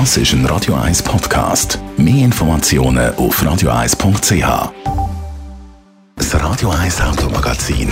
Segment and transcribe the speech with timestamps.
[0.00, 1.78] Das ist ein Radio 1 Podcast.
[1.96, 4.72] Mehr Informationen auf radio1.ch.
[6.16, 7.88] Das Radio 1 Automagazin.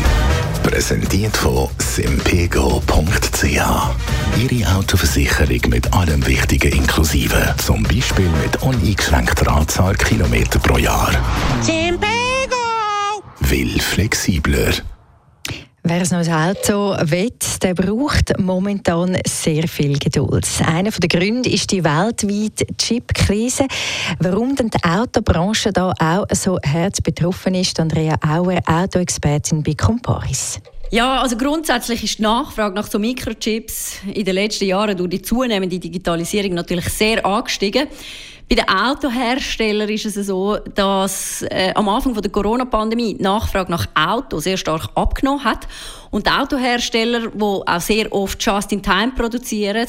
[0.65, 3.45] Präsentiert von simpego.ch.
[3.45, 7.55] Ihre Autoversicherung mit allem Wichtigen inklusive.
[7.65, 11.13] Zum Beispiel mit uneingeschränkter Anzahl Kilometer pro Jahr.
[11.61, 12.03] Simpego!
[13.43, 14.73] Will flexibler.
[15.85, 20.47] Wer ein neues Auto will, der braucht momentan sehr viel Geduld.
[20.65, 23.67] Einer der Gründe ist die weltweite Chip-Krise.
[24.21, 30.61] Warum denn die Autobranche da auch so hart betroffen ist, Andrea Auer, Autoexpertin bei Comparis.
[30.93, 35.23] Ja, also grundsätzlich ist die Nachfrage nach so Mikrochips in den letzten Jahren durch die
[35.23, 37.89] zunehmende Digitalisierung natürlich sehr angestiegen.
[38.49, 43.87] Bei den Autoherstellern ist es so, dass äh, am Anfang der Corona-Pandemie die Nachfrage nach
[43.95, 45.67] Autos sehr stark abgenommen hat.
[46.11, 49.87] Und die Autohersteller, die auch sehr oft Just-in-Time produzieren,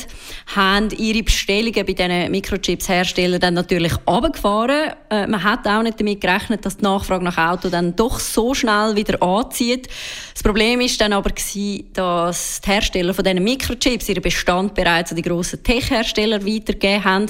[0.55, 4.93] haben ihre Bestellungen bei diesen Mikrochips-Herstellern dann natürlich abgefahren.
[5.09, 8.53] Äh, man hat auch nicht damit gerechnet, dass die Nachfrage nach Autos dann doch so
[8.53, 9.89] schnell wieder anzieht.
[10.33, 15.11] Das Problem ist dann aber gewesen, dass die Hersteller von diesen Mikrochips ihren Bestand bereits
[15.11, 17.25] an die grossen Tech-Hersteller weitergegeben haben,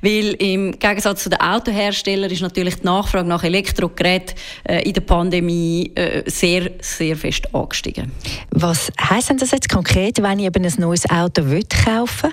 [0.00, 4.34] weil im im Gegensatz zu den Autoherstellern ist natürlich die Nachfrage nach Elektrogeräten
[4.64, 8.12] äh, in der Pandemie äh, sehr, sehr fest angestiegen.
[8.50, 12.32] Was heisst denn das jetzt konkret, wenn ich eben ein neues Auto kaufen will?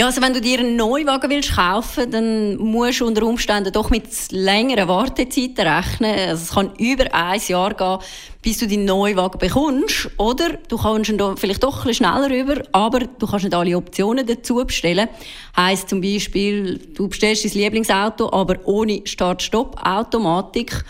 [0.00, 3.90] Ja, also wenn du dir einen Neuwagen willst kaufen, dann musst du unter Umständen doch
[3.90, 6.18] mit längeren Wartezeiten rechnen.
[6.30, 7.98] Also es kann über ein Jahr gehen,
[8.40, 10.08] bis du deinen Neuwagen bekommst.
[10.16, 14.26] Oder du kannst ihn vielleicht doch ein schneller rüber, aber du kannst nicht alle Optionen
[14.26, 15.10] dazu bestellen.
[15.54, 20.82] Heißt zum Beispiel, du bestellst dein Lieblingsauto, aber ohne Start-Stopp-Automatik.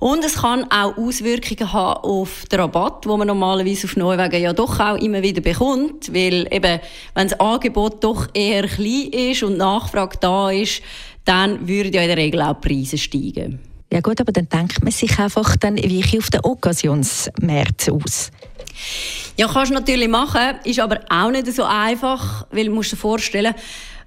[0.00, 4.54] Und es kann auch Auswirkungen haben auf den Rabatt, wo man normalerweise auf Neuwagen ja
[4.54, 6.80] doch auch immer wieder bekommt, weil eben,
[7.14, 10.80] wenn das Angebot doch eher klein ist und Nachfrage da ist,
[11.26, 13.60] dann würden ja in der Regel auch die Preise steigen.
[13.92, 18.30] Ja gut, aber dann denkt man sich einfach dann wirklich auf den Occasionsmärkten aus.
[19.36, 22.96] Ja, kannst du natürlich machen, ist aber auch nicht so einfach, weil du musst dir
[22.96, 23.54] vorstellen,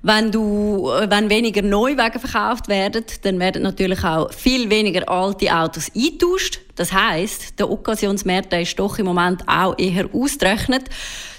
[0.04, 5.54] wenn, du, äh, wenn weniger Neuwagen verkauft werden, dann werden natürlich auch viel weniger alte
[5.56, 6.60] Autos eingetauscht.
[6.76, 10.90] Das heißt, der Occasionsmarkt ist doch im Moment auch eher ausgerechnet.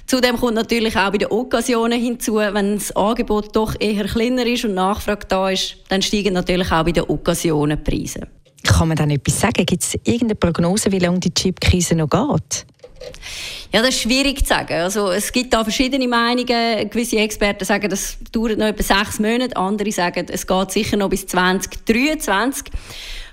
[0.07, 4.65] Zudem kommt natürlich auch bei den Occasionen hinzu, wenn das Angebot doch eher kleiner ist
[4.65, 8.21] und Nachfrage da ist, dann steigen natürlich auch bei den Occasionen die Preise.
[8.65, 9.67] Kann man dann etwas sagen?
[9.67, 12.67] Gibt es irgendeine Prognose, wie lange die Chipkrise noch geht?
[13.75, 14.75] Ja, das ist schwierig zu sagen.
[14.75, 16.89] Also, es gibt da verschiedene Meinungen.
[16.89, 19.57] Gewisse Experten sagen, das dauert noch etwa sechs Monate.
[19.57, 22.73] Andere sagen, es geht sicher noch bis 2023.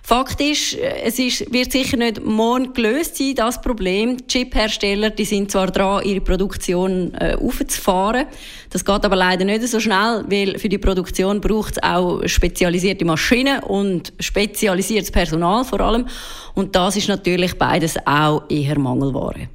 [0.02, 4.18] Fakt ist, es ist, wird sicher nicht morgen gelöst sein, das Problem.
[4.28, 8.26] Chip-Hersteller, die sind zwar dran, ihre Produktion äh, aufzufahren.
[8.72, 13.06] Das geht aber leider nicht so schnell, weil für die Produktion braucht es auch spezialisierte
[13.06, 16.08] Maschinen und spezialisiertes Personal vor allem.
[16.56, 19.50] Und das ist natürlich beides auch eher Mangelware.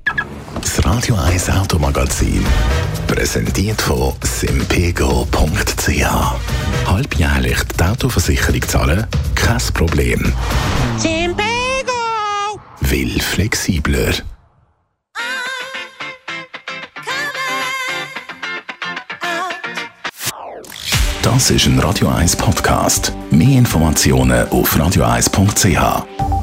[0.86, 2.46] Radio 1 Automagazin.
[3.08, 6.06] Präsentiert von simpego.ch.
[6.86, 9.04] Halbjährlich die Autoversicherung zahlen?
[9.34, 10.32] Kein Problem.
[10.96, 11.42] Simpego!
[12.82, 14.14] Will flexibler.
[21.20, 23.12] Das ist ein Radio 1 Podcast.
[23.32, 26.35] Mehr Informationen auf radio1.ch.